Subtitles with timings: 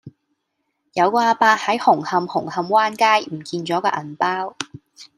[0.93, 4.55] 有個亞伯喺紅磡紅磡灣街唔見左個銀包